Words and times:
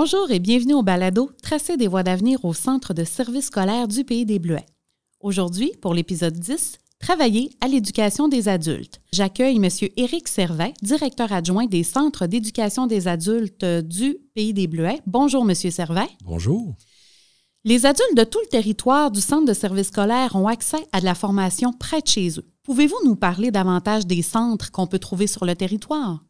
Bonjour 0.00 0.30
et 0.30 0.38
bienvenue 0.38 0.74
au 0.74 0.84
balado 0.84 1.28
Tracer 1.42 1.76
des 1.76 1.88
voies 1.88 2.04
d'avenir 2.04 2.44
au 2.44 2.54
Centre 2.54 2.94
de 2.94 3.02
services 3.02 3.46
scolaires 3.46 3.88
du 3.88 4.04
Pays 4.04 4.24
des 4.24 4.38
Bleuets. 4.38 4.64
Aujourd'hui, 5.18 5.72
pour 5.82 5.92
l'épisode 5.92 6.38
10, 6.38 6.78
Travailler 7.00 7.50
à 7.60 7.66
l'éducation 7.66 8.28
des 8.28 8.46
adultes. 8.46 9.00
J'accueille 9.12 9.56
M. 9.56 9.68
Éric 9.96 10.28
Servet, 10.28 10.72
directeur 10.82 11.32
adjoint 11.32 11.66
des 11.66 11.82
centres 11.82 12.28
d'éducation 12.28 12.86
des 12.86 13.08
adultes 13.08 13.64
du 13.64 14.18
Pays 14.36 14.54
des 14.54 14.68
Bleuets. 14.68 15.00
Bonjour, 15.04 15.42
M. 15.42 15.52
Servet. 15.56 16.06
Bonjour. 16.24 16.76
Les 17.64 17.84
adultes 17.84 18.16
de 18.16 18.22
tout 18.22 18.38
le 18.40 18.50
territoire 18.50 19.10
du 19.10 19.20
centre 19.20 19.46
de 19.46 19.52
services 19.52 19.88
scolaires 19.88 20.36
ont 20.36 20.46
accès 20.46 20.86
à 20.92 21.00
de 21.00 21.06
la 21.06 21.16
formation 21.16 21.72
près 21.72 22.02
de 22.02 22.06
chez 22.06 22.38
eux. 22.38 22.48
Pouvez-vous 22.62 23.00
nous 23.04 23.16
parler 23.16 23.50
davantage 23.50 24.06
des 24.06 24.22
centres 24.22 24.70
qu'on 24.70 24.86
peut 24.86 25.00
trouver 25.00 25.26
sur 25.26 25.44
le 25.44 25.56
territoire? 25.56 26.22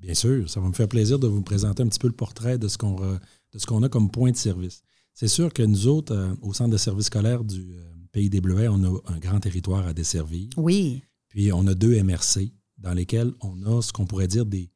Bien 0.00 0.14
sûr, 0.14 0.48
ça 0.48 0.60
va 0.60 0.68
me 0.68 0.72
faire 0.72 0.88
plaisir 0.88 1.18
de 1.18 1.26
vous 1.26 1.42
présenter 1.42 1.82
un 1.82 1.88
petit 1.88 1.98
peu 1.98 2.08
le 2.08 2.14
portrait 2.14 2.58
de 2.58 2.68
ce 2.68 2.76
qu'on, 2.78 3.82
a 3.82 3.88
comme 3.88 4.10
point 4.10 4.30
de 4.30 4.36
service. 4.36 4.82
C'est 5.14 5.28
sûr 5.28 5.52
que 5.52 5.62
nous 5.62 5.86
autres, 5.86 6.14
euh, 6.14 6.34
au 6.42 6.52
centre 6.52 6.70
de 6.70 6.76
services 6.76 7.06
scolaires 7.06 7.44
du 7.44 7.72
euh, 7.72 7.82
Pays 8.12 8.28
des 8.28 8.40
Bleuets, 8.40 8.68
on 8.68 8.84
a 8.84 9.00
un 9.06 9.18
grand 9.18 9.40
territoire 9.40 9.86
à 9.86 9.94
desservir. 9.94 10.48
Oui. 10.56 11.02
Puis 11.28 11.52
on 11.52 11.66
a 11.66 11.74
deux 11.74 12.02
MRC 12.02 12.52
dans 12.78 12.92
lesquels 12.92 13.32
on 13.40 13.62
a 13.64 13.80
ce 13.80 13.92
qu'on 13.92 14.06
pourrait 14.06 14.28
dire 14.28 14.44
des, 14.44 14.70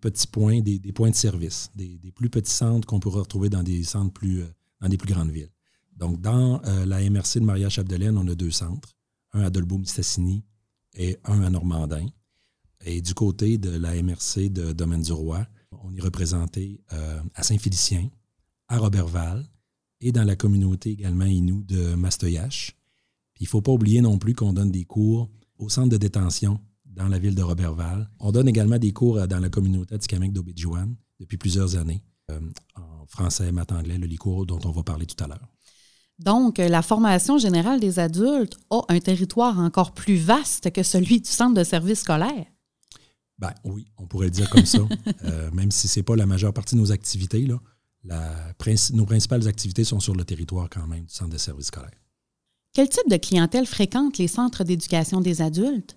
petits 0.00 0.26
points, 0.26 0.60
des, 0.60 0.80
points 0.92 1.10
de 1.10 1.14
service, 1.14 1.70
des, 1.76 1.98
plus 2.14 2.28
petits 2.28 2.50
centres 2.50 2.86
qu'on 2.86 3.00
pourrait 3.00 3.20
retrouver 3.20 3.48
dans 3.48 3.62
des 3.62 3.84
centres 3.84 4.12
plus, 4.12 4.42
euh, 4.42 4.48
dans 4.80 4.88
des 4.88 4.98
plus 4.98 5.12
grandes 5.12 5.30
villes. 5.30 5.50
Donc, 5.96 6.20
dans 6.20 6.60
la 6.86 7.08
MRC 7.08 7.38
de 7.38 7.44
Maria-Chapdelaine, 7.44 8.18
on 8.18 8.26
a 8.26 8.34
deux 8.34 8.50
centres, 8.50 8.96
un 9.32 9.42
à 9.42 9.50
Dolbeau-Mistassini 9.50 10.42
et 10.94 11.18
un 11.22 11.40
à 11.44 11.50
Normandin. 11.50 12.06
Et 12.86 13.00
du 13.00 13.14
côté 13.14 13.56
de 13.56 13.70
la 13.70 14.00
MRC 14.02 14.50
de 14.50 14.72
Domaine 14.72 15.00
du 15.00 15.12
Roi, 15.12 15.46
on 15.82 15.94
est 15.94 16.00
représenté 16.02 16.82
euh, 16.92 17.18
à 17.34 17.42
Saint-Félicien, 17.42 18.10
à 18.68 18.78
Robertval 18.78 19.48
et 20.00 20.12
dans 20.12 20.24
la 20.24 20.36
communauté 20.36 20.90
également 20.90 21.24
Inou 21.24 21.62
de 21.62 21.94
Mastoyache. 21.94 22.76
Il 23.40 23.44
ne 23.44 23.48
faut 23.48 23.62
pas 23.62 23.72
oublier 23.72 24.02
non 24.02 24.18
plus 24.18 24.34
qu'on 24.34 24.52
donne 24.52 24.70
des 24.70 24.84
cours 24.84 25.30
au 25.58 25.70
centre 25.70 25.88
de 25.88 25.96
détention 25.96 26.60
dans 26.84 27.08
la 27.08 27.18
ville 27.18 27.34
de 27.34 27.42
Robertval. 27.42 28.10
On 28.20 28.32
donne 28.32 28.48
également 28.48 28.78
des 28.78 28.92
cours 28.92 29.16
euh, 29.16 29.26
dans 29.26 29.40
la 29.40 29.48
communauté 29.48 29.98
Tikamek 29.98 30.32
d'Obidjouan 30.32 30.94
depuis 31.18 31.38
plusieurs 31.38 31.76
années, 31.76 32.02
euh, 32.30 32.38
en 32.76 33.06
français, 33.06 33.50
math, 33.50 33.72
anglais, 33.72 33.96
le 33.96 34.14
cours 34.18 34.44
dont 34.44 34.60
on 34.64 34.70
va 34.72 34.82
parler 34.82 35.06
tout 35.06 35.22
à 35.24 35.26
l'heure. 35.26 35.48
Donc, 36.18 36.58
la 36.58 36.82
formation 36.82 37.38
générale 37.38 37.80
des 37.80 37.98
adultes 37.98 38.58
a 38.70 38.82
un 38.88 39.00
territoire 39.00 39.58
encore 39.58 39.94
plus 39.94 40.16
vaste 40.16 40.70
que 40.70 40.82
celui 40.82 41.20
du 41.20 41.30
centre 41.30 41.54
de 41.54 41.64
service 41.64 42.00
scolaire. 42.00 42.46
Ben, 43.38 43.52
oui, 43.64 43.86
on 43.98 44.06
pourrait 44.06 44.26
le 44.26 44.32
dire 44.32 44.48
comme 44.50 44.66
ça. 44.66 44.78
Euh, 45.24 45.50
même 45.52 45.70
si 45.70 45.88
ce 45.88 45.98
n'est 45.98 46.02
pas 46.02 46.16
la 46.16 46.26
majeure 46.26 46.52
partie 46.52 46.74
de 46.74 46.80
nos 46.80 46.92
activités, 46.92 47.46
là, 47.46 47.58
nos 48.92 49.06
principales 49.06 49.48
activités 49.48 49.84
sont 49.84 50.00
sur 50.00 50.14
le 50.14 50.24
territoire 50.24 50.68
quand 50.68 50.86
même 50.86 51.04
du 51.04 51.14
centre 51.14 51.30
de 51.30 51.38
services 51.38 51.66
scolaires. 51.66 51.90
Quel 52.74 52.88
type 52.88 53.08
de 53.08 53.16
clientèle 53.16 53.66
fréquente 53.66 54.18
les 54.18 54.28
centres 54.28 54.64
d'éducation 54.64 55.20
des 55.20 55.40
adultes? 55.40 55.96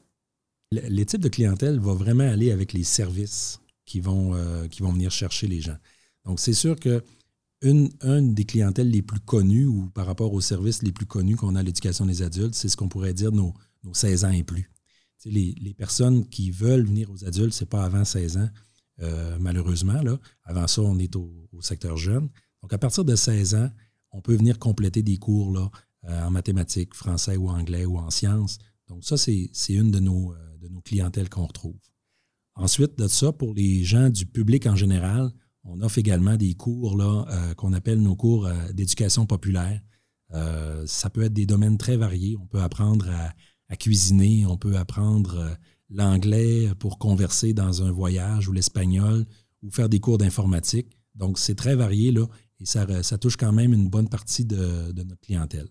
les 0.72 1.06
types 1.06 1.22
de 1.22 1.30
clientèle 1.30 1.80
vont 1.80 1.94
vraiment 1.94 2.30
aller 2.30 2.52
avec 2.52 2.74
les 2.74 2.84
services 2.84 3.60
qui 3.86 4.02
vont, 4.02 4.36
euh, 4.36 4.68
qui 4.68 4.82
vont 4.82 4.92
venir 4.92 5.12
chercher 5.12 5.48
les 5.48 5.62
gens. 5.62 5.78
Donc, 6.26 6.40
c'est 6.42 6.54
sûr 6.54 6.78
que 6.78 7.04
une, 7.62 7.90
des 8.34 8.44
clientèles 8.44 8.90
les 8.90 9.02
plus 9.02 9.20
connues 9.20 9.66
ou 9.66 9.90
par 9.94 10.06
rapport 10.06 10.34
aux 10.34 10.42
services 10.42 10.84
les 10.84 10.92
plus 10.92 11.06
connus 11.06 11.38
qu'on 11.38 11.56
a 11.56 11.62
à 11.62 11.64
l'éducation 11.64 12.06
des 12.06 12.22
adultes, 12.22 12.54
c'est 12.54 12.70
ce 12.70 12.78
qu'on 12.78 12.90
pourrait 12.90 13.14
dire 13.14 13.32
nos, 13.32 13.54
nos 13.84 13.94
16 13.94 14.26
ans 14.26 14.32
et 14.32 14.44
plus 14.44 14.70
les, 15.26 15.74
personnes 15.74 16.28
qui 16.28 16.52
veulent 16.52 16.86
venir 16.86 17.10
aux 17.12 17.26
adultes, 17.26 17.54
ce 17.54 17.64
n'est 17.64 17.70
pas 17.70 17.84
avant 17.84 18.06
16 18.06 18.38
ans, 18.38 18.50
euh, 19.02 19.38
malheureusement. 19.40 20.02
Là. 20.02 20.18
Avant 20.44 20.68
ça, 20.68 20.82
on 20.82 20.98
est 21.00 21.16
au, 21.16 21.34
secteur 21.62 21.98
jeune. 21.98 22.30
Donc, 22.62 22.72
à 22.72 22.78
partir 22.78 23.04
de 23.04 23.16
16 23.16 23.56
ans, 23.56 23.70
on 24.12 24.22
peut 24.22 24.36
venir 24.36 24.60
compléter 24.60 25.02
des 25.02 25.18
cours 25.18 25.52
là, 25.52 25.70
euh, 26.06 26.28
en 26.28 26.30
mathématiques, 26.30 26.94
français 26.94 27.36
ou 27.36 27.50
anglais 27.50 27.86
ou 27.86 27.98
en 27.98 28.12
sciences. 28.12 28.60
Donc, 28.88 29.04
ça, 29.04 29.18
c'est 29.18 29.50
une 29.70 29.90
de 29.90 30.00
nos, 30.00 30.34
euh, 30.34 30.58
de 30.62 30.68
nos 30.68 30.82
clientèles 30.82 31.30
qu'on 31.30 31.48
retrouve. 31.48 31.80
Ensuite 32.54 32.98
de 32.98 33.08
ça, 33.08 33.32
pour 33.32 33.56
les 33.56 33.84
gens 33.84 34.10
du 34.10 34.26
public 34.28 34.68
en 34.68 34.76
général, 34.76 35.32
on 35.64 35.82
offre 35.82 35.98
également 35.98 36.38
des 36.38 36.54
cours 36.54 36.96
qu'on 37.58 37.74
appelle 37.74 38.02
nos 38.02 38.16
cours 38.16 38.50
d'éducation 38.74 39.26
populaire. 39.26 39.82
ça 40.86 41.10
peut 41.10 41.24
être 41.24 41.34
des 41.34 41.46
domaines 41.46 41.78
très 41.78 41.98
variés. 41.98 42.38
On 42.38 42.48
peut 42.48 42.62
apprendre 42.62 43.10
à, 43.10 43.34
à 43.70 43.76
cuisiner, 43.76 44.46
on 44.46 44.58
peut 44.58 44.78
apprendre 44.78 45.38
euh, 45.38 45.54
l'anglais 45.90 46.70
pour 46.80 46.98
converser 47.00 47.54
dans 47.54 47.84
un 47.84 47.92
voyage 47.92 48.48
ou 48.48 48.54
l'espagnol 48.54 49.26
ou 49.64 49.72
faire 49.72 49.90
des 49.90 50.00
cours 50.00 50.18
d'informatique. 50.18 50.98
Donc, 51.16 51.40
c'est 51.40 51.56
très 51.56 51.76
varié 51.76 52.12
là, 52.12 52.26
et 52.60 52.66
ça, 52.66 53.18
touche 53.18 53.38
quand 53.38 53.52
même 53.52 53.74
une 53.74 53.90
bonne 53.90 54.10
partie 54.10 54.46
de, 54.46 54.92
notre 54.96 55.22
clientèle. 55.22 55.68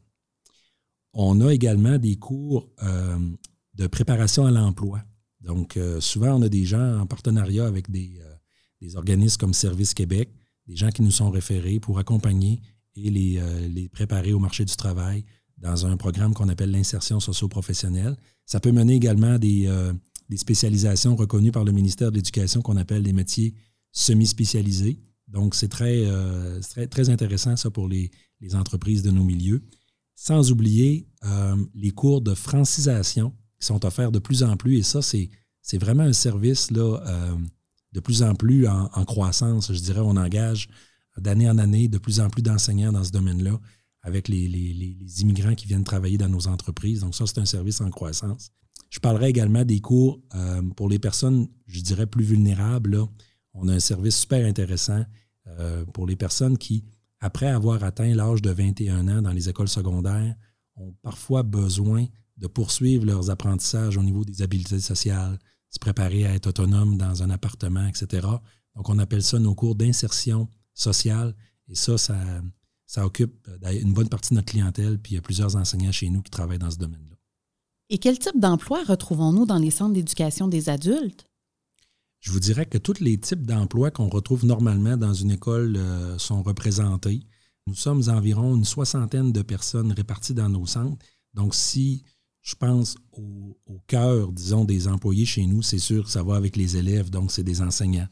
On 1.13 1.41
a 1.41 1.53
également 1.53 1.99
des 1.99 2.17
cours 2.17 2.69
euh, 2.83 3.19
de 3.75 3.87
préparation 3.87 4.47
à 4.47 4.51
l'emploi. 4.51 5.03
Donc, 5.41 5.77
euh, 5.77 6.01
souvent, 6.01 6.39
on 6.39 6.43
a 6.43 6.49
des 6.49 6.65
gens 6.65 7.01
en 7.01 7.07
partenariat 7.07 7.67
avec 7.67 7.91
des, 7.91 8.21
organismes 8.95 9.39
comme 9.39 9.55
Service 9.55 9.95
Québec, 9.95 10.31
des 10.67 10.77
gens 10.77 10.91
qui 10.91 11.03
nous 11.03 11.11
sont 11.11 11.31
référés 11.31 11.81
pour 11.81 11.99
accompagner 11.99 12.61
et 12.95 13.11
les 13.11 13.89
préparer 13.89 14.33
au 14.33 14.39
marché 14.39 14.65
du 14.65 14.75
travail, 14.77 15.25
dans 15.59 15.87
un 15.87 15.97
programme 15.97 16.35
qu'on 16.35 16.49
appelle 16.49 16.71
l'insertion 16.71 17.21
socio-professionnelle. 17.21 18.17
Ça 18.45 18.61
peut 18.61 18.73
mener 18.73 18.95
également 18.95 19.35
à 19.35 19.39
des, 19.39 19.67
euh, 19.67 19.93
des, 20.29 20.37
spécialisations 20.37 21.17
reconnues 21.17 21.53
par 21.53 21.65
le 21.65 21.73
ministère 21.73 22.11
de 22.11 22.17
l'Éducation 22.17 22.63
qu'on 22.63 22.77
appelle 22.77 23.03
les 23.03 23.13
métiers 23.13 23.55
semi-spécialisés. 23.93 25.01
Donc, 25.29 25.55
c'est 25.55 25.69
très, 25.69 26.05
euh, 26.05 26.61
très, 26.91 27.09
intéressant, 27.09 27.57
ça, 27.57 27.71
pour 27.71 27.89
les, 27.89 28.11
entreprises 28.53 29.03
de 29.03 29.11
nos 29.11 29.25
milieux. 29.25 29.63
Sans 30.15 30.53
oublier 30.53 31.09
euh, 31.25 31.57
les 31.75 31.91
cours 31.91 32.21
de 32.21 32.35
francisation 32.35 33.33
qui 33.59 33.67
sont 33.67 33.85
offerts 33.85 34.13
de 34.13 34.19
plus 34.19 34.43
en 34.43 34.57
plus. 34.57 34.79
Et 34.79 34.83
ça, 34.83 35.01
c'est, 35.01 35.31
c'est 35.63 35.79
vraiment 35.79 36.03
un 36.03 36.13
service 36.13 36.71
là, 36.71 37.01
de 37.93 38.01
plus 38.01 38.23
en 38.23 38.35
plus 38.35 38.69
en, 38.69 38.91
en, 38.93 39.05
croissance. 39.05 39.73
Je 39.73 39.81
dirais, 39.81 40.01
on 40.01 40.17
engage 40.17 40.69
d'année 41.17 41.49
en 41.49 41.57
année 41.59 41.89
de 41.89 41.99
plus 41.99 42.21
en 42.21 42.29
plus 42.29 42.43
d'enseignants 42.43 42.93
dans 42.93 43.05
ce 43.05 43.11
domaine-là 43.11 43.59
avec 44.07 44.29
les, 44.29 45.21
immigrants 45.21 45.57
qui 45.57 45.67
viennent 45.67 45.85
travailler 45.85 46.17
dans 46.17 46.29
nos 46.29 46.47
entreprises. 46.47 47.01
Donc 47.01 47.15
ça, 47.15 47.27
c'est 47.27 47.39
un 47.39 47.45
service 47.45 47.81
en 47.81 47.91
croissance. 47.91 48.53
Je 48.89 49.01
parlerai 49.01 49.29
également 49.29 49.65
des 49.65 49.81
cours 49.81 50.21
euh, 50.37 50.63
pour 50.77 50.89
les 50.89 51.01
personnes, 51.01 51.49
je 51.67 51.81
dirais, 51.81 52.07
plus 52.07 52.23
vulnérables. 52.23 53.05
On 53.53 53.67
a 53.69 53.75
un 53.75 53.81
service 53.81 54.17
super 54.17 54.47
intéressant 54.47 55.05
euh, 55.49 55.85
pour 55.87 56.07
les 56.07 56.15
personnes 56.15 56.57
qui, 56.57 56.85
après 57.19 57.49
avoir 57.49 57.83
atteint 57.83 58.15
l'âge 58.15 58.43
de 58.43 58.51
21 58.51 59.09
ans 59.09 59.23
dans 59.23 59.33
les 59.33 59.49
écoles 59.49 59.69
secondaires, 59.69 60.37
ont 60.77 60.95
parfois 61.03 61.43
besoin 61.43 62.07
de 62.37 62.47
poursuivre 62.47 63.05
leurs 63.05 63.31
apprentissages 63.31 63.97
au 63.97 64.05
niveau 64.05 64.25
des 64.25 64.41
habiletés 64.41 64.79
sociales, 64.79 65.37
se 65.71 65.81
préparer 65.81 66.27
à 66.27 66.35
être 66.35 66.47
autonome 66.47 66.97
dans 66.97 67.25
un 67.25 67.31
appartement, 67.31 67.87
etc. 67.89 68.25
Donc, 68.77 68.89
on 68.89 69.01
appelle 69.01 69.25
ça 69.25 69.41
nos 69.41 69.57
cours 69.57 69.75
d'insertion 69.75 70.49
sociale. 70.75 71.35
Et 71.69 71.75
ça, 71.75 71.99
ça, 71.99 72.15
ça 72.87 73.05
occupe 73.05 73.35
euh, 73.49 73.81
une 73.81 73.93
bonne 73.93 74.09
partie 74.09 74.31
de 74.31 74.37
notre 74.37 74.51
clientèle, 74.53 74.99
puis 74.99 75.13
il 75.13 75.15
y 75.17 75.19
a 75.19 75.23
plusieurs 75.23 75.57
enseignants 75.57 75.93
chez 75.93 76.09
nous 76.09 76.23
qui 76.23 76.31
travaillent 76.31 76.59
dans 76.59 76.71
ce 76.71 76.79
domaine-là. 76.79 77.17
Et 77.91 77.99
quel 77.99 78.19
type 78.19 78.39
d'emploi 78.39 78.83
retrouvons-nous 78.85 79.47
dans 79.47 79.59
les 79.59 79.71
centres 79.71 79.95
d'éducation 79.95 80.49
des 80.49 80.69
adultes? 80.69 81.27
Je 82.21 82.33
vous 82.33 82.41
dirais 82.41 82.67
que 82.67 82.79
tous 82.79 83.01
les 83.01 83.19
types 83.19 83.47
d'emplois 83.47 83.91
qu'on 83.91 84.09
retrouve 84.09 84.45
normalement 84.45 84.97
dans 84.97 85.15
une 85.15 85.31
école 85.31 85.77
euh, 85.77 86.19
sont 86.19 86.43
représentés. 86.43 87.23
Nous 87.67 87.75
sommes 87.75 88.03
environ 88.09 88.57
une 88.57 88.65
soixantaine 88.65 89.33
de 89.33 89.43
personnes 89.43 89.93
réparties 89.93 90.35
dans 90.35 90.49
nos 90.49 90.67
centres. 90.67 91.05
Donc, 91.35 91.55
si 91.55 92.05
je 92.43 92.55
pense 92.55 92.97
au, 93.13 93.57
cœur, 93.89 94.33
disons, 94.33 94.65
des 94.65 94.87
employés 94.87 95.27
chez 95.27 95.47
nous, 95.47 95.63
c'est 95.63 95.79
sûr 95.79 96.05
que 96.05 96.11
ça 96.11 96.23
va 96.23 96.37
avec 96.37 96.57
les 96.57 96.77
élèves, 96.77 97.11
donc 97.11 97.33
c'est 97.33 97.43
des 97.43 97.61
enseignants. 97.61 98.09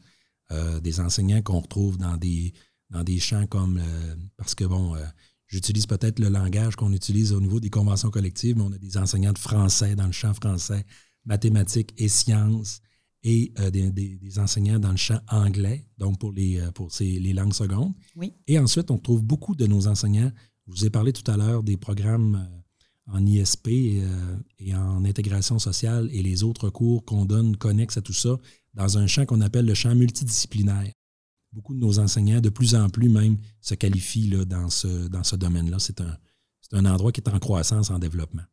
Euh, 0.51 0.79
des 0.79 0.99
enseignants 0.99 1.41
qu'on 1.41 1.59
retrouve 1.59 1.97
dans 1.97 2.17
des, 2.17 2.53
dans 2.89 3.03
des 3.03 3.19
champs 3.19 3.47
comme. 3.47 3.77
Euh, 3.77 4.15
parce 4.37 4.55
que, 4.55 4.63
bon, 4.65 4.95
euh, 4.95 5.03
j'utilise 5.47 5.85
peut-être 5.85 6.19
le 6.19 6.29
langage 6.29 6.75
qu'on 6.75 6.93
utilise 6.93 7.33
au 7.33 7.41
niveau 7.41 7.59
des 7.59 7.69
conventions 7.69 8.09
collectives, 8.09 8.57
mais 8.57 8.63
on 8.63 8.71
a 8.71 8.77
des 8.77 8.97
enseignants 8.97 9.33
de 9.33 9.39
français 9.39 9.95
dans 9.95 10.05
le 10.05 10.11
champ 10.11 10.33
français, 10.33 10.85
mathématiques 11.25 11.93
et 11.97 12.07
sciences, 12.07 12.81
et 13.23 13.53
euh, 13.59 13.71
des, 13.71 14.39
enseignants 14.39 14.79
dans 14.79 14.91
le 14.91 14.97
champ 14.97 15.19
anglais, 15.29 15.87
donc 15.97 16.19
pour 16.19 16.31
les, 16.31 16.61
pour 16.73 16.89
les 16.99 17.33
langues 17.33 17.53
secondes. 17.53 17.93
Oui. 18.15 18.33
Et 18.47 18.59
ensuite, 18.59 18.91
on 18.91 18.97
trouve 18.97 19.23
beaucoup 19.23 19.55
de 19.55 19.65
nos 19.65 19.87
enseignants. 19.87 20.31
Je 20.67 20.71
vous 20.71 20.85
ai 20.85 20.89
parlé 20.89 21.13
tout 21.13 21.29
à 21.29 21.37
l'heure 21.37 21.63
des 21.63 21.77
programmes 21.77 22.47
en 23.07 23.23
ISP 23.23 23.67
et, 23.67 24.03
et, 24.59 24.75
en 24.75 25.05
intégration 25.05 25.59
sociale 25.59 26.09
et 26.11 26.23
les 26.23 26.43
autres 26.43 26.69
cours 26.69 27.05
qu'on 27.05 27.25
donne 27.25 27.55
connexes 27.55 27.97
à 27.97 28.01
tout 28.01 28.13
ça 28.13 28.37
dans 28.73 28.97
un 28.97 29.05
champ 29.05 29.25
qu'on 29.25 29.41
appelle 29.41 29.65
le 29.65 29.75
champ 29.75 29.93
multidisciplinaire 29.93 30.91
beaucoup 31.55 31.73
de 31.73 31.79
nos 31.79 31.99
enseignants, 31.99 32.41
de 32.41 32.49
plus 32.49 32.75
en 32.75 32.89
plus 32.89 33.09
même, 33.09 33.37
se 33.61 33.73
qualifient 33.73 34.29
dans 34.45 34.69
ce, 34.69 35.35
domaine-là. 35.35 35.77
C'est 35.79 36.01
un, 36.01 36.85
endroit 36.85 37.11
qui 37.11 37.21
est 37.21 37.29
en 37.29 37.39
croissance, 37.39 37.89
en 37.89 37.97
développement. 37.99 38.43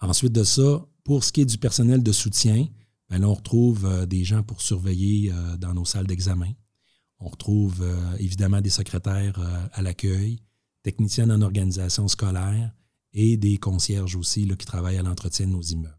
Ensuite 0.00 0.32
de 0.32 0.44
ça, 0.44 0.86
pour 1.04 1.24
ce 1.24 1.32
qui 1.32 1.40
est 1.40 1.44
du 1.44 1.58
personnel 1.58 2.02
de 2.02 2.12
soutien, 2.12 2.66
ben 3.10 3.24
on 3.24 3.34
retrouve 3.34 3.84
euh, 3.84 4.06
des 4.06 4.24
gens 4.24 4.42
pour 4.42 4.60
surveiller 4.60 5.32
euh, 5.32 5.56
dans 5.56 5.74
nos 5.74 5.84
salles 5.84 6.06
d'examen. 6.06 6.52
On 7.18 7.28
retrouve 7.28 7.84
évidemment 8.18 8.60
des 8.60 8.70
secrétaires 8.70 9.38
à 9.72 9.80
l'accueil, 9.80 10.40
techniciennes 10.82 11.30
en 11.30 11.40
organisation 11.40 12.08
scolaire 12.08 12.72
et 13.12 13.36
des 13.36 13.58
concierges 13.58 14.16
aussi 14.16 14.48
qui 14.58 14.66
travaillent 14.66 14.98
à 14.98 15.04
l'entretien 15.04 15.46
de 15.46 15.52
nos 15.52 15.62
immeubles. 15.62 15.98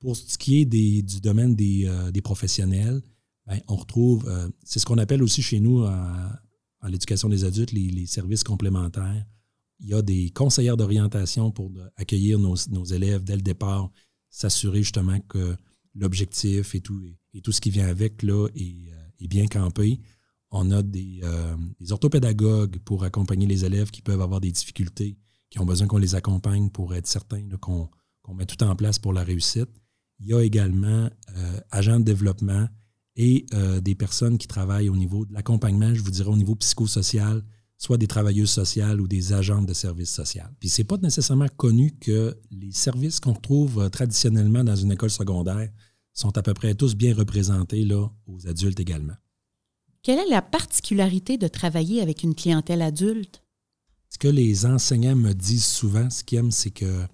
Pour 0.00 0.16
ce 0.16 0.38
qui 0.38 0.60
est 0.60 0.64
du 0.64 1.20
domaine 1.20 1.54
des, 1.54 2.22
professionnels, 2.24 3.02
ben, 3.46 3.60
on 3.68 3.76
retrouve, 3.76 4.30
c'est 4.64 4.78
ce 4.78 4.86
qu'on 4.86 4.98
appelle 4.98 5.22
aussi 5.22 5.42
chez 5.42 5.60
nous 5.60 5.84
en, 5.84 6.88
l'éducation 6.88 7.28
des 7.28 7.44
adultes, 7.44 7.72
les, 7.72 8.06
services 8.06 8.44
complémentaires. 8.44 9.24
Il 9.80 9.88
y 9.88 9.94
a 9.94 10.02
des 10.02 10.30
conseillères 10.30 10.76
d'orientation 10.76 11.50
pour 11.50 11.72
accueillir 11.96 12.38
nos, 12.38 12.84
élèves 12.84 13.24
dès 13.24 13.36
le 13.36 13.42
départ, 13.42 13.90
s'assurer 14.30 14.82
justement 14.82 15.20
que 15.20 15.56
l'objectif 15.94 16.74
et 16.74 16.80
tout, 16.80 17.52
ce 17.52 17.60
qui 17.60 17.70
vient 17.70 17.86
avec 17.86 18.22
là 18.22 18.48
est, 18.54 18.88
euh, 18.90 19.26
bien 19.28 19.46
campé. 19.46 20.00
On 20.50 20.70
a 20.70 20.78
euh, 20.78 20.82
des, 20.82 21.92
orthopédagogues 21.92 22.78
pour 22.80 23.04
accompagner 23.04 23.46
les 23.46 23.64
élèves 23.64 23.90
qui 23.90 24.02
peuvent 24.02 24.20
avoir 24.20 24.40
des 24.40 24.50
difficultés, 24.50 25.16
qui 25.48 25.58
ont 25.60 25.64
besoin 25.64 25.86
qu'on 25.86 25.98
les 25.98 26.14
accompagne 26.14 26.70
pour 26.70 26.94
être 26.94 27.06
certain 27.06 27.42
qu'on 27.60 27.88
met 28.34 28.46
tout 28.46 28.62
en 28.64 28.74
place 28.74 28.98
pour 28.98 29.12
la 29.12 29.22
réussite. 29.22 29.70
Il 30.18 30.26
y 30.26 30.34
a 30.34 30.42
également 30.42 31.08
euh, 31.36 31.60
agents 31.70 32.00
de 32.00 32.04
développement 32.04 32.68
et 33.16 33.46
des 33.82 33.94
personnes 33.94 34.38
qui 34.38 34.48
travaillent 34.48 34.88
au 34.88 34.96
niveau 34.96 35.26
de 35.26 35.34
l'accompagnement, 35.34 35.94
je 35.94 36.00
vous 36.02 36.10
dirais 36.10 36.30
au 36.30 36.36
niveau 36.36 36.54
psychosocial, 36.54 37.42
soit 37.82 37.98
des 37.98 38.06
travailleuses 38.06 38.50
sociales 38.50 39.00
ou 39.00 39.08
des 39.08 39.32
agentes 39.32 39.66
de 39.66 39.74
services 39.74 40.12
sociaux. 40.12 40.44
Puis 40.60 40.68
c'est 40.68 40.84
pas 40.84 40.98
nécessairement 40.98 41.48
connu 41.56 41.90
que 42.00 42.38
les 42.52 42.70
services 42.70 43.18
qu'on 43.18 43.32
retrouve 43.32 43.80
euh, 43.80 43.88
traditionnellement 43.88 44.62
dans 44.62 44.76
une 44.76 44.92
école 44.92 45.10
secondaire 45.10 45.68
sont 46.12 46.38
à 46.38 46.42
peu 46.42 46.54
près 46.54 46.76
tous 46.76 46.94
bien 46.94 47.12
représentés 47.12 47.84
là, 47.84 48.06
aux 48.28 48.46
adultes 48.46 48.78
également. 48.78 49.16
Quelle 50.02 50.20
est 50.20 50.30
la 50.30 50.42
particularité 50.42 51.38
de 51.38 51.48
travailler 51.48 52.00
avec 52.02 52.22
une 52.22 52.36
clientèle 52.36 52.82
adulte? 52.82 53.42
Ce 54.10 54.18
que 54.18 54.28
les 54.28 54.64
enseignants 54.64 55.16
me 55.16 55.32
disent 55.32 55.64
souvent, 55.64 56.08
ce 56.08 56.22
qu'ils 56.22 56.38
aiment, 56.38 56.52
c'est 56.52 56.70
que, 56.70 57.04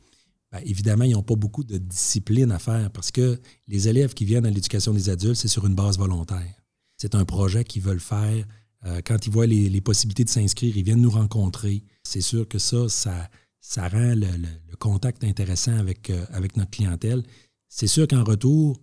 ben, 0.53 0.61
évidemment, 0.65 1.05
ils 1.05 1.13
n'ont 1.13 1.23
pas 1.23 1.37
beaucoup 1.37 1.65
de 1.65 1.79
discipline 1.79 2.51
à 2.53 2.59
faire 2.59 2.91
parce 2.91 3.11
que 3.11 3.41
les 3.67 3.89
élèves 3.89 4.15
qui 4.15 4.25
viennent 4.25 4.47
à 4.47 4.51
l'éducation 4.51 4.95
des 4.95 5.11
adultes, 5.11 5.37
c'est 5.37 5.49
sur 5.49 5.67
une 5.67 5.75
base 5.75 5.99
volontaire. 5.99 6.55
C'est 6.97 7.15
un 7.15 7.25
projet 7.25 7.65
qu'ils 7.65 7.83
veulent 7.83 8.01
faire 8.01 8.45
euh, 8.87 9.01
quand 9.05 9.27
ils 9.27 9.33
voient 9.33 9.47
les, 9.47 9.81
possibilités 9.81 10.25
de 10.25 10.29
s'inscrire, 10.29 10.77
ils 10.77 10.85
viennent 10.85 11.01
nous 11.01 11.11
rencontrer. 11.11 11.85
C'est 12.03 12.21
sûr 12.21 12.47
que 12.47 12.59
ça, 12.59 12.89
ça, 12.89 13.89
rend 13.89 14.15
le, 14.15 14.77
contact 14.79 15.25
intéressant 15.25 15.77
avec, 15.77 16.11
euh, 16.11 16.25
avec 16.31 16.57
notre 16.57 16.71
clientèle. 16.71 17.25
C'est 17.69 17.89
sûr 17.89 18.07
qu'en 18.07 18.25
retour, 18.25 18.81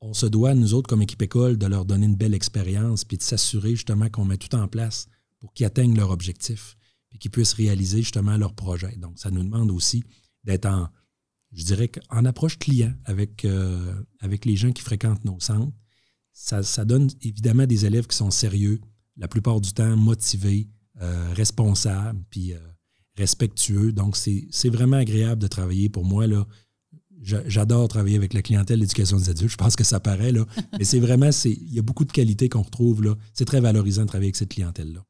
on 0.00 0.12
se 0.12 0.26
doit, 0.26 0.54
nous 0.54 0.74
autres, 0.74 0.88
comme 0.88 1.00
équipe 1.02 1.22
école, 1.22 1.56
de 1.56 1.66
leur 1.66 1.86
donner 1.86 2.04
une 2.04 2.16
belle 2.16 2.34
expérience, 2.34 3.04
puis 3.04 3.16
de 3.16 3.22
s'assurer 3.22 3.70
justement 3.70 4.10
qu'on 4.10 4.26
met 4.26 4.36
tout 4.36 4.54
en 4.54 4.68
place 4.68 5.06
pour 5.38 5.54
qu'ils 5.54 5.64
atteignent 5.64 5.96
leur 5.96 6.10
objectif, 6.10 6.76
puis 7.08 7.18
qu'ils 7.18 7.30
puissent 7.30 7.54
réaliser 7.54 8.02
justement 8.02 8.36
leur 8.36 8.52
projet. 8.52 8.94
Donc, 8.96 9.18
ça 9.18 9.30
nous 9.30 9.42
demande 9.42 9.70
aussi 9.70 10.04
d'être 10.44 10.66
en, 10.66 10.88
je 11.52 11.64
dirais, 11.64 11.90
approche 12.10 12.58
client 12.58 12.92
avec, 13.04 13.44
euh, 13.44 13.94
avec 14.20 14.44
les 14.44 14.56
gens 14.56 14.72
qui 14.72 14.82
fréquentent 14.82 15.24
nos 15.24 15.40
centres. 15.40 15.72
Ça, 16.32 16.62
ça 16.62 16.84
donne 16.84 17.08
évidemment 17.22 17.66
des 17.66 17.86
élèves 17.86 18.06
qui 18.06 18.16
sont 18.16 18.30
sérieux, 18.30 18.80
la 19.16 19.28
plupart 19.28 19.60
du 19.60 19.72
temps 19.72 19.96
motivés, 19.96 20.68
euh, 21.00 21.32
responsables, 21.34 22.22
puis 22.30 22.52
euh, 22.52 22.58
respectueux. 23.16 23.92
Donc, 23.92 24.16
c'est 24.16 24.68
vraiment 24.68 24.96
agréable 24.96 25.40
de 25.40 25.46
travailler 25.46 25.88
pour 25.88 26.04
moi. 26.04 26.26
là. 26.26 26.46
J'adore 27.20 27.88
travailler 27.88 28.16
avec 28.16 28.34
la 28.34 28.42
clientèle 28.42 28.80
l'éducation 28.80 29.16
des 29.16 29.30
adultes. 29.30 29.52
Je 29.52 29.56
pense 29.56 29.76
que 29.76 29.84
ça 29.84 29.98
paraît, 29.98 30.32
là. 30.32 30.44
Mais 30.78 30.84
c'est 30.84 31.00
vraiment, 31.00 31.30
il 31.44 31.72
y 31.72 31.78
a 31.78 31.82
beaucoup 31.82 32.04
de 32.04 32.12
qualités 32.12 32.48
qu'on 32.48 32.62
retrouve, 32.62 33.02
là. 33.02 33.16
C'est 33.32 33.44
très 33.44 33.60
valorisant 33.60 34.02
de 34.02 34.08
travailler 34.08 34.28
avec 34.28 34.36
cette 34.36 34.50
clientèle-là. 34.50 35.04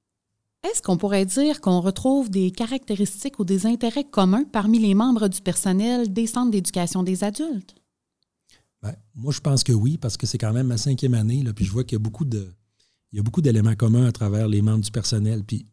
Est-ce 0.64 0.80
qu'on 0.80 0.96
pourrait 0.96 1.26
dire 1.26 1.60
qu'on 1.60 1.82
retrouve 1.82 2.30
des 2.30 2.50
caractéristiques 2.50 3.38
ou 3.38 3.44
des 3.44 3.66
intérêts 3.66 4.04
communs 4.04 4.44
parmi 4.44 4.78
les 4.78 4.94
membres 4.94 5.28
du 5.28 5.42
personnel 5.42 6.10
des 6.10 6.26
centres 6.26 6.50
d'éducation 6.50 7.02
des 7.02 7.22
adultes? 7.22 7.74
Ben, 8.80 8.96
moi, 9.14 9.30
je 9.30 9.40
pense 9.40 9.62
que 9.62 9.72
oui, 9.72 9.98
parce 9.98 10.16
que 10.16 10.26
c'est 10.26 10.38
quand 10.38 10.54
même 10.54 10.68
ma 10.68 10.78
cinquième 10.78 11.12
année, 11.12 11.44
puis 11.54 11.66
je 11.66 11.70
vois 11.70 11.84
qu'il 11.84 11.96
y 11.96 12.00
a 12.00 13.22
beaucoup 13.22 13.42
d'éléments 13.42 13.74
communs 13.76 14.06
à 14.06 14.12
travers 14.12 14.48
les 14.48 14.62
membres 14.62 14.82
du 14.82 14.90
personnel, 14.90 15.44
puis 15.44 15.66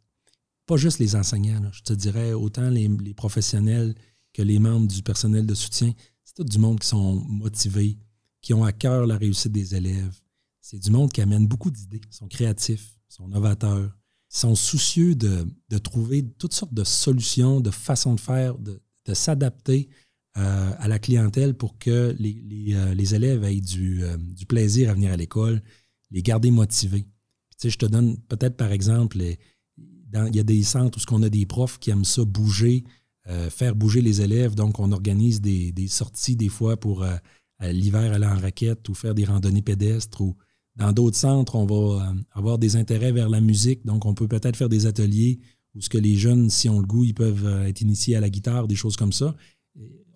pas 0.65 0.75
juste 0.75 0.99
les 0.99 1.15
enseignants. 1.15 1.61
je 1.71 1.83
te 1.83 1.94
dirais 1.94 2.33
autant 2.33 2.69
les, 2.69 2.89
professionnels 3.13 3.95
que 4.33 4.41
les 4.41 4.59
membres 4.59 4.87
du 4.87 5.03
personnel 5.03 5.45
de 5.45 5.55
soutien. 5.55 5.94
C'est 6.25 6.35
tout 6.35 6.44
du 6.44 6.57
monde 6.57 6.79
qui 6.79 6.87
sont 6.87 7.15
motivés, 7.15 7.97
qui 8.41 8.53
ont 8.53 8.65
à 8.65 8.73
cœur 8.73 9.07
la 9.07 9.17
réussite 9.17 9.53
des 9.53 9.73
élèves. 9.73 10.19
C'est 10.59 10.79
du 10.79 10.91
monde 10.91 11.13
qui 11.13 11.21
amène 11.21 11.47
beaucoup 11.47 11.71
d'idées, 11.71 12.01
sont 12.09 12.27
créatifs, 12.27 12.97
sont 13.07 13.27
novateurs, 13.27 13.91
sont 14.31 14.56
soucieux 14.56 15.13
de, 15.13 15.45
trouver 15.83 16.25
toutes 16.38 16.54
sortes 16.54 16.74
de 16.74 16.86
solutions, 16.86 17.60
de 17.60 17.69
façons 17.69 18.16
de 18.16 18.19
faire, 18.19 18.57
de, 18.57 18.81
s'adapter 19.13 19.89
euh, 20.38 20.72
à 20.78 20.88
la 20.88 21.00
clientèle 21.00 21.54
pour 21.54 21.78
que 21.78 22.16
les, 22.18 22.74
euh, 22.74 22.95
élèves 22.95 23.44
aient 23.44 23.60
du, 23.60 24.06
euh, 24.06 24.16
du, 24.18 24.45
plaisir 24.45 24.89
à 24.89 24.94
venir 24.94 25.12
à 25.12 25.18
l'école, 25.18 25.62
les 26.12 26.24
garder 26.24 26.50
motivés 26.50 27.06
je 27.63 27.78
te 27.78 27.86
donne 27.86 28.18
peut-être 28.22 28.57
par 28.57 28.72
exemple, 28.72 29.19
il 29.19 30.36
y 30.36 30.39
a 30.39 30.44
des 30.44 30.63
centres 30.63 30.98
où 30.98 31.13
on 31.13 31.22
a 31.22 31.30
des 31.30 31.45
profs 31.45 31.78
qui 31.78 31.92
aiment 31.92 32.06
ça 32.06 32.25
bouger, 32.25 32.83
faire 33.51 33.75
bouger 33.75 34.01
les 34.01 34.19
élèves. 34.22 34.56
Donc, 34.56 34.80
on 34.80 34.92
organise 34.92 35.42
des, 35.42 35.88
sorties 35.88 36.36
des 36.36 36.50
fois 36.50 36.75
pour 36.75 37.06
l'hiver 37.62 38.13
aller 38.13 38.25
en 38.25 38.39
raquette 38.39 38.89
ou 38.89 38.95
faire 38.95 39.13
des 39.13 39.25
randonnées 39.25 39.62
pédestres. 39.62 40.22
Ou 40.22 40.36
dans 40.75 40.91
d'autres 40.94 41.18
centres, 41.18 41.56
on 41.56 41.65
va 41.65 42.06
euh, 42.09 42.13
avoir 42.31 42.57
des 42.57 42.75
intérêts 42.75 43.12
vers 43.12 43.29
la 43.29 43.41
musique. 43.41 43.85
Donc, 43.85 44.06
on 44.06 44.13
peut 44.13 44.27
peut-être 44.27 44.56
faire 44.56 44.69
des 44.69 44.85
ateliers 44.85 45.39
où 45.75 45.81
ce 45.81 45.89
que 45.89 45.97
les 45.97 46.15
jeunes, 46.15 46.50
si 46.50 46.69
on 46.69 46.79
le 46.79 46.85
goût, 46.85 47.03
ils 47.03 47.13
peuvent 47.13 47.47
être 47.65 47.81
initiés 47.81 48.15
à 48.15 48.19
la 48.19 48.29
guitare, 48.29 48.68
des 48.68 48.75
choses 48.75 48.97
comme 48.97 49.13
ça. 49.13 49.35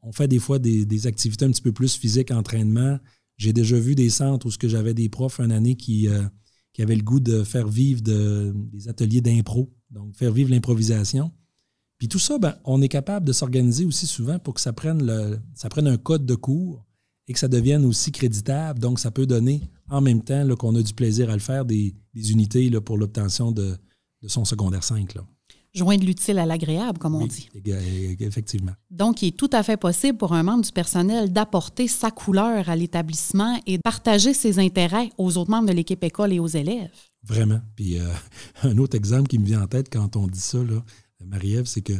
On 0.01 0.11
fait 0.11 0.27
des 0.27 0.39
fois 0.39 0.59
des, 0.59 1.07
activités 1.07 1.45
un 1.45 1.51
petit 1.51 1.61
peu 1.61 1.71
plus 1.71 1.95
physiques, 1.95 2.31
entraînement. 2.31 2.99
J'ai 3.37 3.53
déjà 3.53 3.79
vu 3.79 3.95
des 3.95 4.09
centres 4.09 4.45
où 4.45 4.51
ce 4.51 4.57
que 4.57 4.67
j'avais 4.67 4.93
des 4.93 5.07
profs 5.07 5.39
une 5.39 5.51
année 5.51 5.75
qui 5.75 6.09
qui 6.75 6.81
avait 6.81 6.97
le 6.97 7.03
goût 7.03 7.21
de 7.21 7.45
faire 7.45 7.69
vivre 7.69 8.01
des 8.01 8.89
ateliers 8.89 9.21
d'impro, 9.21 9.73
donc 9.91 10.13
faire 10.13 10.33
vivre 10.33 10.51
l'improvisation. 10.51 11.31
Puis 11.97 12.09
tout 12.09 12.19
ça, 12.19 12.37
ben, 12.37 12.57
on 12.65 12.81
est 12.81 12.89
capable 12.89 13.25
de 13.25 13.31
s'organiser 13.31 13.85
aussi 13.85 14.05
souvent 14.05 14.39
pour 14.39 14.55
que 14.55 14.59
ça 14.59 14.73
prenne, 14.73 15.05
le, 15.05 15.39
ça 15.53 15.69
prenne 15.69 15.87
un 15.87 15.95
code 15.95 16.25
de 16.25 16.35
cours 16.35 16.84
et 17.27 17.33
que 17.33 17.39
ça 17.39 17.47
devienne 17.47 17.85
aussi 17.85 18.11
créditable. 18.11 18.79
Donc, 18.79 18.99
ça 18.99 19.11
peut 19.11 19.25
donner 19.25 19.61
en 19.89 20.01
même 20.01 20.21
temps 20.21 20.47
qu'on 20.55 20.75
a 20.75 20.81
du 20.81 20.93
plaisir 20.93 21.29
à 21.29 21.33
le 21.33 21.39
faire, 21.39 21.65
des, 21.65 21.93
unités 22.13 22.69
là, 22.69 22.81
pour 22.81 22.97
l'obtention 22.97 23.51
de, 23.51 23.77
son 24.27 24.45
secondaire 24.45 24.83
5. 24.83 25.15
Là 25.15 25.25
joindre 25.75 26.05
l'utile 26.05 26.39
à 26.39 26.45
l'agréable, 26.45 26.97
comme 26.97 27.15
on 27.15 27.27
dit. 27.27 27.49
Effectivement. 28.21 28.71
Donc, 28.89 29.21
il 29.21 29.27
est 29.27 29.37
tout 29.37 29.49
à 29.51 29.61
fait 29.61 29.77
possible 29.77 30.17
pour 30.17 30.33
un 30.33 30.41
membre 30.41 30.63
du 30.63 30.71
personnel 30.71 31.31
d'apporter 31.31 31.87
sa 31.87 32.11
couleur 32.11 32.69
à 32.69 32.75
l'établissement 32.75 33.59
et 33.67 33.77
de 33.77 33.81
partager 33.83 34.33
ses 34.33 34.57
intérêts 34.57 35.09
aux 35.17 35.37
autres 35.37 35.51
membres 35.51 35.67
de 35.67 35.73
l'équipe 35.73 36.01
école 36.03 36.33
et 36.33 36.39
aux 36.39 36.47
élèves. 36.47 36.91
Vraiment. 37.23 37.59
Puis, 37.75 37.99
euh, 37.99 38.07
un 38.63 38.77
autre 38.77 38.95
exemple 38.95 39.27
qui 39.27 39.37
me 39.37 39.45
vient 39.45 39.61
en 39.61 39.67
tête 39.67 39.89
quand 39.91 40.15
on 40.15 40.27
dit 40.27 40.39
ça, 40.39 40.59
Marie-Ève, 41.23 41.65
c'est 41.65 41.81
que 41.81 41.93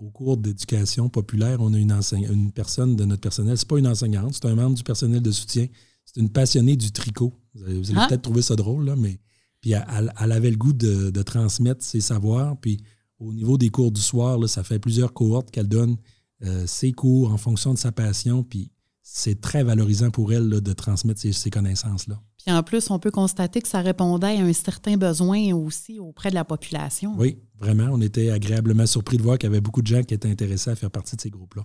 au 0.00 0.10
cours 0.10 0.36
d'éducation 0.36 1.08
populaire, 1.08 1.60
on 1.60 1.72
a 1.74 1.78
une, 1.78 1.94
une 2.12 2.52
personne 2.52 2.96
de 2.96 3.04
notre 3.04 3.20
personnel, 3.20 3.58
c'est 3.58 3.68
pas 3.68 3.78
une 3.78 3.86
enseignante, 3.86 4.34
c'est 4.34 4.46
un 4.46 4.54
membre 4.54 4.76
du 4.76 4.82
personnel 4.82 5.22
de 5.22 5.30
soutien, 5.30 5.66
c'est 6.04 6.20
une 6.20 6.30
passionnée 6.30 6.76
du 6.76 6.90
tricot. 6.90 7.32
Vous 7.54 7.64
allez, 7.64 7.82
ah. 7.96 8.06
peut-être 8.08 8.22
trouver 8.22 8.42
ça 8.42 8.56
drôle, 8.56 8.86
là, 8.86 8.96
mais 8.96 9.18
puis 9.60 9.72
elle, 9.72 10.32
avait 10.32 10.50
le 10.50 10.56
goût 10.56 10.72
de, 10.72 11.22
transmettre 11.22 11.84
ses 11.84 12.00
savoirs. 12.00 12.56
Puis 12.58 12.82
au 13.18 13.32
niveau 13.32 13.58
des 13.58 13.68
cours 13.68 13.92
du 13.92 14.00
soir, 14.00 14.38
là, 14.38 14.48
ça 14.48 14.62
fait 14.62 14.78
plusieurs 14.78 15.12
cohortes 15.12 15.50
qu'elle 15.50 15.68
donne 15.68 15.96
euh, 16.44 16.66
ses 16.66 16.92
cours 16.92 17.32
en 17.32 17.36
fonction 17.36 17.74
de 17.74 17.78
sa 17.78 17.92
passion. 17.92 18.42
Puis 18.42 18.70
c'est 19.12 19.40
très 19.40 19.64
valorisant 19.64 20.10
pour 20.10 20.32
elle 20.32 20.48
de 20.48 20.72
transmettre 20.72 21.20
ces, 21.20 21.50
connaissances-là. 21.50 22.20
Puis 22.38 22.54
en 22.54 22.62
plus, 22.62 22.90
on 22.90 23.00
peut 23.00 23.10
constater 23.10 23.60
que 23.60 23.66
ça 23.66 23.80
répondait 23.80 24.38
à 24.38 24.40
un 24.40 24.52
certain 24.52 24.96
besoin 24.96 25.52
aussi 25.52 25.98
auprès 25.98 26.30
de 26.30 26.36
la 26.36 26.44
population. 26.44 27.14
Oui, 27.18 27.38
vraiment. 27.58 27.88
On 27.90 28.00
était 28.00 28.30
agréablement 28.30 28.86
surpris 28.86 29.16
de 29.16 29.22
voir 29.22 29.36
qu'il 29.36 29.48
y 29.48 29.52
avait 29.52 29.60
beaucoup 29.60 29.82
de 29.82 29.88
gens 29.88 30.04
qui 30.04 30.14
étaient 30.14 30.30
intéressés 30.30 30.70
à 30.70 30.76
faire 30.76 30.92
partie 30.92 31.16
de 31.16 31.20
ces 31.20 31.30
groupes-là. 31.30 31.64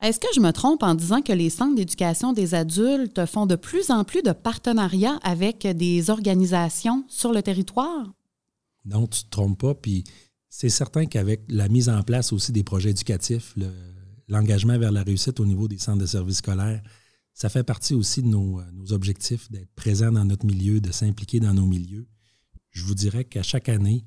Est-ce 0.00 0.18
que 0.18 0.28
je 0.34 0.40
me 0.40 0.50
trompe 0.50 0.82
en 0.82 0.94
disant 0.94 1.20
que 1.20 1.34
les 1.34 1.50
centres 1.50 1.76
d'éducation 1.76 2.32
des 2.32 2.54
adultes 2.54 3.26
font 3.26 3.44
de 3.44 3.54
plus 3.54 3.90
en 3.90 4.02
plus 4.04 4.22
de 4.22 4.32
partenariats 4.32 5.20
avec 5.22 5.66
des 5.66 6.08
organisations 6.08 7.04
sur 7.06 7.32
le 7.32 7.42
territoire? 7.42 8.10
Non, 8.86 9.06
tu 9.06 9.20
ne 9.20 9.24
te 9.24 9.30
trompes 9.30 9.60
pas. 9.60 9.74
Puis 9.74 10.04
c'est 10.48 10.70
certain 10.70 11.04
qu'avec 11.04 11.42
la 11.48 11.68
mise 11.68 11.90
en 11.90 12.02
place 12.02 12.32
aussi 12.32 12.50
des 12.50 12.64
projets 12.64 12.90
éducatifs, 12.90 13.54
l'engagement 14.28 14.78
vers 14.78 14.92
la 14.92 15.02
réussite 15.02 15.40
au 15.40 15.46
niveau 15.46 15.68
des 15.68 15.78
centres 15.78 16.00
de 16.00 16.06
services 16.06 16.38
scolaires, 16.38 16.82
ça 17.34 17.48
fait 17.48 17.64
partie 17.64 17.94
aussi 17.94 18.22
de 18.22 18.28
nos, 18.28 18.62
objectifs 18.90 19.50
d'être 19.50 19.72
présents 19.74 20.12
dans 20.12 20.24
notre 20.24 20.46
milieu, 20.46 20.80
de 20.80 20.92
s'impliquer 20.92 21.40
dans 21.40 21.54
nos 21.54 21.66
milieux. 21.66 22.06
Je 22.70 22.84
vous 22.84 22.94
dirais 22.94 23.24
qu'à 23.24 23.42
chaque 23.42 23.68
année, 23.68 24.04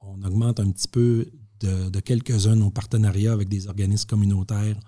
on 0.00 0.22
augmente 0.22 0.60
un 0.60 0.70
petit 0.70 0.88
peu 0.88 1.30
de, 1.60 2.00
quelques-uns 2.00 2.56
nos 2.56 2.70
partenariats 2.70 3.32
avec 3.32 3.48
des 3.48 3.66
organismes 3.66 4.08
communautaires 4.08 4.80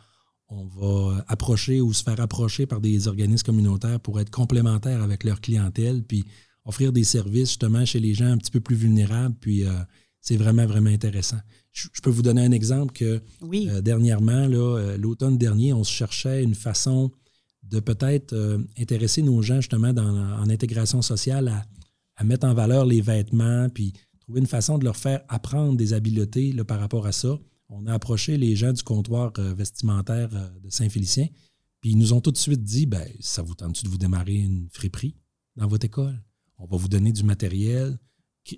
on 0.53 0.67
va 0.67 1.25
approcher 1.29 1.81
ou 1.81 1.93
se 1.93 2.03
faire 2.03 2.21
approcher 2.21 2.67
par 2.67 2.81
des 2.81 3.09
organismes 3.09 3.45
communautaires 3.45 4.01
pour 4.01 4.21
être 4.21 4.31
complémentaires 4.31 5.03
avec 5.03 5.25
leur 5.25 5.41
clientèle. 5.41 6.03
Puis 6.05 6.25
offrir 6.65 6.93
des 6.93 7.05
services 7.05 7.49
justement 7.49 7.85
chez 7.85 8.01
les 8.01 8.15
gens 8.15 8.27
un 8.27 8.37
petit 8.37 8.51
peu 8.51 8.61
plus 8.61 8.77
vulnérables. 8.77 9.35
Puis 9.41 9.65
c'est 10.21 10.37
vraiment, 10.37 10.67
vraiment 10.67 10.91
intéressant. 10.91 11.41
Je, 11.73 11.89
peux 12.03 12.11
vous 12.11 12.23
donner 12.23 12.45
un 12.45 12.53
exemple 12.53 12.93
que 12.93 13.21
dernièrement, 13.81 14.47
l'automne 14.99 15.39
dernier, 15.39 15.73
on 15.73 15.85
se 15.85 15.93
cherchait 15.93 16.43
une 16.43 16.55
façon 16.55 17.11
de 17.63 17.81
peut-être 17.81 18.35
intéresser 18.79 19.23
nos 19.23 19.41
gens 19.41 19.61
justement 19.61 19.93
dans, 19.93 20.05
en 20.05 20.51
intégration 20.51 21.01
sociale 21.01 21.49
à, 21.49 21.65
à, 22.17 22.25
mettre 22.25 22.47
en 22.47 22.55
valeur 22.55 22.85
les 22.85 23.01
vêtements, 23.01 23.69
puis 23.71 23.95
trouver 24.21 24.41
une 24.41 24.47
façon 24.47 24.79
de 24.79 24.85
leur 24.85 24.97
faire 24.97 25.23
apprendre 25.29 25.77
des 25.77 25.95
habiletés 25.95 26.53
là, 26.53 26.65
par 26.65 26.79
rapport 26.79 27.07
à 27.07 27.13
ça. 27.13 27.39
On 27.71 27.87
a 27.87 27.95
approché 27.95 28.37
les 28.37 28.55
gens 28.55 28.73
du 28.73 28.83
comptoir 28.83 29.33
vestimentaire 29.39 30.29
de 30.29 30.69
Saint-Félicien, 30.69 31.29
puis 31.81 31.91
ils 31.91 31.99
nous 31.99 32.13
ont 32.13 32.21
tout 32.21 32.33
de 32.33 32.39
suite 32.39 32.63
dit 32.63 32.87
ben, 32.87 33.07
ça 33.21 33.43
vous 33.43 33.55
tente 33.55 33.83
de 33.83 33.89
vous 33.89 33.99
démarrer 33.99 34.37
une 34.37 34.69
friperie 34.71 35.17
dans 35.57 35.67
votre 35.67 35.87
école? 35.87 36.23
On 36.59 36.67
va 36.67 36.77
vous 36.77 36.89
donner 36.89 37.13
du 37.13 37.25
matériel, 37.25 37.99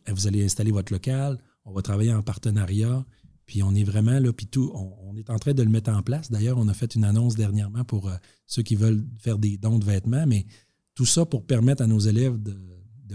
vous 0.09 0.27
allez 0.27 0.45
installer 0.45 0.73
votre 0.73 0.93
local, 0.93 1.39
on 1.65 1.73
va 1.73 1.83
travailler 1.83 2.13
en 2.13 2.23
partenariat, 2.23 3.05
puis 3.47 3.63
on 3.63 3.75
est 3.75 3.85
vraiment 3.85 4.19
là, 4.19 4.33
puis 4.33 4.47
tout, 4.47 4.73
on, 4.75 5.17
est 5.17 5.31
en 5.31 5.39
train 5.39 5.55
de 5.55 5.63
le 5.63 5.71
mettre 5.71 5.91
en 5.91 6.03
place. 6.03 6.31
D'ailleurs, 6.31 6.59
on 6.59 6.67
a 6.69 6.75
fait 6.75 6.95
une 6.95 7.05
annonce 7.05 7.37
dernièrement 7.37 7.85
pour 7.85 8.09
euh, 8.09 8.17
ceux 8.47 8.63
qui 8.63 8.75
veulent 8.75 9.05
faire 9.19 9.39
des 9.39 9.57
dons 9.57 9.79
de 9.79 9.85
vêtements, 9.85 10.27
mais 10.27 10.47
tout 10.95 11.07
ça 11.07 11.25
pour 11.25 11.47
permettre 11.47 11.83
à 11.83 11.87
nos 11.87 12.01
élèves 12.01 12.41
de, 12.43 12.55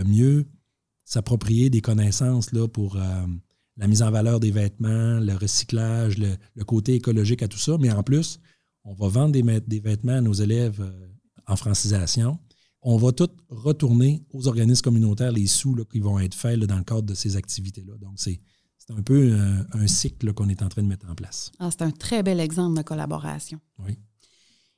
mieux 0.05 0.47
s'approprier 1.03 1.69
des 1.69 1.81
connaissances 1.81 2.53
là, 2.53 2.69
pour 2.69 2.95
euh, 2.95 3.01
la 3.75 3.87
mise 3.87 4.01
en 4.01 4.11
valeur 4.11 4.39
des 4.39 4.51
vêtements, 4.51 5.19
le 5.19 5.33
recyclage, 5.35 6.17
le, 6.17 6.63
côté 6.63 6.95
écologique 6.95 7.43
à 7.43 7.49
tout 7.49 7.57
ça, 7.57 7.77
mais 7.77 7.91
en 7.91 8.01
plus, 8.01 8.39
on 8.85 8.93
va 8.93 9.09
vendre 9.09 9.33
des, 9.33 9.79
vêtements 9.81 10.13
à 10.13 10.21
nos 10.21 10.31
élèves 10.31 10.79
euh, 10.79 11.07
en 11.47 11.57
francisation. 11.57 12.39
On 12.81 12.97
va 12.97 13.11
tout 13.11 13.29
retourner 13.49 14.23
aux 14.31 14.47
organismes 14.47 14.83
communautaires, 14.83 15.31
les 15.31 15.47
sous 15.47 15.75
qui 15.91 15.99
vont 15.99 16.19
être 16.19 16.33
faits 16.33 16.59
dans 16.59 16.77
le 16.77 16.83
cadre 16.83 17.03
de 17.03 17.13
ces 17.13 17.35
activités-là. 17.35 17.93
Donc, 17.99 18.13
c'est 18.17 18.39
un 18.89 19.01
peu 19.01 19.33
euh, 19.33 19.63
un, 19.73 19.87
cycle 19.87 20.33
qu'on 20.33 20.49
est 20.49 20.63
en 20.63 20.69
train 20.69 20.81
de 20.81 20.87
mettre 20.87 21.09
en 21.09 21.15
place. 21.15 21.51
Ah, 21.59 21.69
c'est 21.71 21.83
un 21.83 21.91
très 21.91 22.23
bel 22.23 22.39
exemple 22.39 22.77
de 22.77 22.81
collaboration. 22.83 23.59
Oui. 23.79 23.97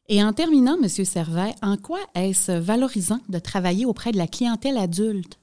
Et 0.10 0.22
en 0.24 0.34
terminant, 0.34 0.78
M. 0.82 0.90
Servet, 0.90 1.54
en 1.62 1.78
quoi 1.78 2.00
est-ce 2.16 2.52
valorisant 2.52 3.22
de 3.30 3.40
travailler 3.40 3.86
auprès 3.86 4.12
de 4.12 4.18
la 4.18 4.28
clientèle 4.28 4.78
adulte? 4.78 5.40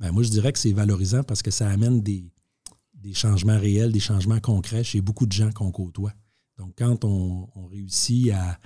Bien, 0.00 0.10
moi, 0.10 0.22
je 0.22 0.30
dirais 0.30 0.52
que 0.52 0.58
c'est 0.58 0.72
valorisant 0.72 1.22
parce 1.22 1.42
que 1.42 1.50
ça 1.50 1.68
amène 1.68 2.02
des, 2.02 2.24
des 2.94 3.14
changements 3.14 3.58
réels, 3.58 3.92
des 3.92 4.00
changements 4.00 4.40
concrets 4.40 4.84
chez 4.84 5.00
beaucoup 5.00 5.26
de 5.26 5.32
gens 5.32 5.52
qu'on 5.52 5.70
côtoie. 5.70 6.12
Donc, 6.58 6.74
quand 6.76 7.04
on, 7.04 7.48
réussit 7.70 8.32
à, 8.32 8.58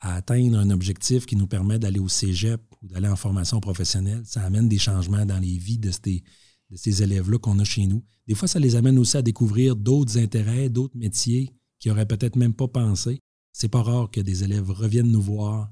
atteindre 0.00 0.58
un 0.58 0.70
objectif 0.70 1.26
qui 1.26 1.36
nous 1.36 1.46
permet 1.46 1.78
d'aller 1.78 1.98
au 1.98 2.08
cégep 2.08 2.62
ou 2.82 2.88
d'aller 2.88 3.08
en 3.08 3.16
formation 3.16 3.60
professionnelle, 3.60 4.22
ça 4.24 4.42
amène 4.42 4.68
des 4.68 4.78
changements 4.78 5.26
dans 5.26 5.38
les 5.38 5.58
vies 5.58 5.78
de 5.78 5.90
ces, 5.90 7.02
élèves-là 7.02 7.38
qu'on 7.38 7.58
a 7.58 7.64
chez 7.64 7.86
nous. 7.86 8.04
Des 8.26 8.34
fois, 8.34 8.48
ça 8.48 8.58
les 8.58 8.76
amène 8.76 8.98
aussi 8.98 9.16
à 9.16 9.22
découvrir 9.22 9.76
d'autres 9.76 10.18
intérêts, 10.18 10.68
d'autres 10.68 10.96
métiers 10.96 11.52
qu'ils 11.78 11.92
n'auraient 11.92 12.06
peut-être 12.06 12.36
même 12.36 12.54
pas 12.54 12.68
pensé. 12.68 13.20
C'est 13.52 13.68
pas 13.68 13.82
rare 13.82 14.10
que 14.10 14.20
des 14.20 14.44
élèves 14.44 14.70
reviennent 14.70 15.10
nous 15.10 15.20
voir 15.20 15.70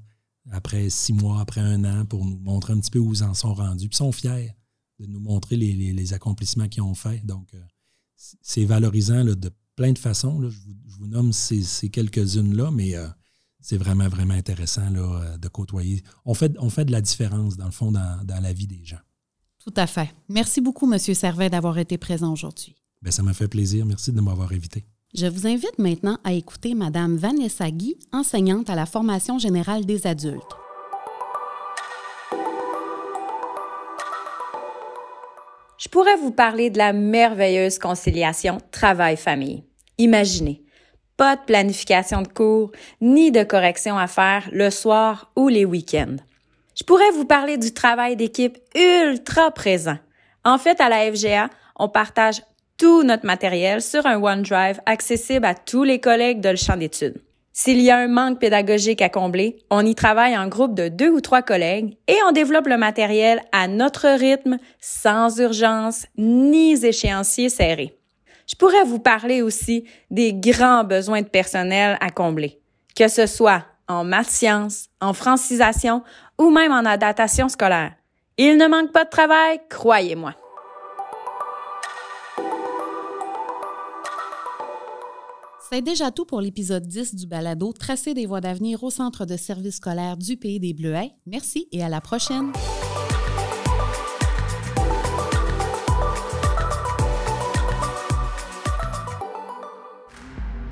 après 0.51 0.89
six 0.89 1.13
mois, 1.13 1.39
après 1.41 1.61
un 1.61 1.83
an, 1.85 2.05
pour 2.05 2.25
nous 2.25 2.39
montrer 2.39 2.73
un 2.73 2.79
petit 2.79 2.91
peu 2.91 2.99
où 2.99 3.13
ils 3.13 3.23
en 3.23 3.33
sont 3.33 3.53
rendus. 3.53 3.87
Puis 3.87 3.97
sont 3.97 4.11
fiers 4.11 4.55
de 4.99 5.05
nous 5.05 5.19
montrer 5.19 5.55
les, 5.55 6.13
accomplissements 6.13 6.67
qu'ils 6.67 6.83
ont 6.83 6.95
faits. 6.95 7.25
Donc, 7.25 7.53
euh, 7.53 7.61
c'est 8.41 8.65
valorisant 8.65 9.23
de 9.23 9.49
plein 9.75 9.93
de 9.93 9.97
façons. 9.99 10.41
je, 10.49 10.57
vous, 10.87 11.07
nomme 11.07 11.31
ces, 11.31 11.89
quelques-unes-là, 11.89 12.71
mais 12.71 12.95
euh, 12.95 13.07
c'est 13.61 13.77
vraiment, 13.77 14.07
vraiment 14.07 14.33
intéressant 14.33 14.89
là, 14.89 14.99
euh, 14.99 15.37
de 15.37 15.47
côtoyer. 15.47 16.03
On 16.25 16.33
fait, 16.33 16.53
on 16.59 16.69
fait 16.69 16.85
de 16.85 16.91
la 16.91 17.01
différence, 17.01 17.57
dans 17.57 17.65
le 17.65 17.71
fond, 17.71 17.91
dans, 17.91 18.41
la 18.41 18.53
vie 18.53 18.67
des 18.67 18.83
gens. 18.83 18.99
Tout 19.63 19.73
à 19.75 19.87
fait. 19.87 20.09
Merci 20.29 20.61
beaucoup, 20.61 20.91
M. 20.91 20.97
Servet, 20.99 21.49
d'avoir 21.49 21.77
été 21.77 21.97
présent 21.97 22.31
aujourd'hui. 22.31 22.75
Bien, 23.01 23.11
ça 23.11 23.23
m'a 23.23 23.33
fait 23.33 23.47
plaisir. 23.47 23.85
Merci 23.85 24.11
de 24.11 24.21
m'avoir 24.21 24.51
invité. 24.51 24.85
Je 25.13 25.25
vous 25.25 25.47
invite 25.47 25.77
maintenant 25.79 26.19
à 26.23 26.33
écouter 26.33 26.75
Mme 26.75 27.17
Vanessa 27.17 27.69
Guy, 27.71 27.97
enseignante 28.11 28.69
à 28.69 28.75
la 28.75 28.85
formation 28.85 29.39
générale 29.39 29.85
des 29.85 30.05
adultes. 30.07 30.43
Je 35.79 35.87
pourrais 35.87 36.17
vous 36.17 36.31
parler 36.31 36.69
de 36.69 36.77
la 36.77 36.93
merveilleuse 36.93 37.79
conciliation 37.79 38.59
travail-famille. 38.71 39.63
Imaginez, 39.97 40.61
pas 41.19 41.35
de 41.35 41.41
planification 41.41 42.21
de 42.21 42.29
cours 42.29 42.71
ni 43.01 43.29
de 43.29 43.43
correction 43.43 43.97
à 43.97 44.07
faire 44.07 44.47
le 44.53 44.69
soir 44.69 45.29
ou 45.35 45.49
les 45.49 45.65
week-ends. 45.65 46.15
Je 46.75 46.85
pourrais 46.85 47.11
vous 47.11 47.25
parler 47.25 47.57
du 47.57 47.73
travail 47.73 48.15
d'équipe 48.15 48.57
ultra 48.73 49.51
présent. 49.51 49.97
En 50.45 50.57
fait, 50.57 50.79
à 50.79 50.87
la 50.87 51.11
FGA, 51.11 51.49
on 51.75 51.89
partage 51.89 52.41
tout 52.77 53.03
notre 53.03 53.25
matériel 53.25 53.81
sur 53.81 54.05
un 54.05 54.15
OneDrive 54.15 54.79
accessible 54.85 55.45
à 55.45 55.55
tous 55.55 55.83
les 55.83 55.99
collègues 55.99 56.39
de 56.39 56.51
le 56.51 56.55
champ 56.55 56.77
d'études. 56.77 57.21
S'il 57.51 57.81
y 57.81 57.91
a 57.91 57.97
un 57.97 58.07
manque 58.07 58.39
pédagogique 58.39 59.01
à 59.01 59.09
combler, 59.09 59.57
on 59.69 59.85
y 59.85 59.95
travaille 59.95 60.37
en 60.37 60.47
groupe 60.47 60.73
de 60.73 60.87
deux 60.87 61.09
ou 61.09 61.19
trois 61.19 61.41
collègues 61.41 61.97
et 62.07 62.15
on 62.29 62.31
développe 62.31 62.67
le 62.67 62.77
matériel 62.77 63.41
à 63.51 63.67
notre 63.67 64.07
rythme, 64.07 64.57
sans 64.79 65.37
urgence 65.41 66.05
ni 66.17 66.85
échéancier 66.85 67.49
serré. 67.49 67.98
Je 68.49 68.55
pourrais 68.55 68.83
vous 68.83 68.99
parler 68.99 69.43
aussi 69.43 69.85
des 70.09 70.33
grands 70.33 70.83
besoins 70.83 71.21
de 71.21 71.27
personnel 71.27 71.97
à 72.01 72.09
combler, 72.09 72.59
que 72.95 73.07
ce 73.07 73.27
soit 73.27 73.63
en 73.87 74.03
maths 74.03 74.29
sciences, 74.29 74.87
en 75.01 75.13
francisation 75.13 76.03
ou 76.39 76.49
même 76.49 76.71
en 76.71 76.85
adaptation 76.85 77.47
scolaire. 77.47 77.93
Il 78.37 78.57
ne 78.57 78.67
manque 78.67 78.91
pas 78.91 79.05
de 79.05 79.09
travail, 79.09 79.59
croyez-moi. 79.69 80.33
C'est 85.69 85.83
déjà 85.83 86.09
tout 86.09 86.25
pour 86.25 86.41
l'épisode 86.41 86.87
10 86.87 87.13
du 87.13 87.27
balado 87.27 87.71
Tracer 87.73 88.15
des 88.15 88.25
voies 88.25 88.41
d'avenir 88.41 88.83
au 88.83 88.89
Centre 88.89 89.25
de 89.25 89.37
services 89.37 89.75
scolaires 89.75 90.17
du 90.17 90.37
Pays 90.37 90.59
des 90.59 90.73
Bleuets. 90.73 91.11
Merci 91.27 91.67
et 91.71 91.83
à 91.83 91.89
la 91.89 92.01
prochaine. 92.01 92.51